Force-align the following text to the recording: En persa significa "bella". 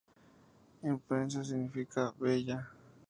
En 0.81 0.97
persa 0.97 1.43
significa 1.43 2.11
"bella". 2.17 2.67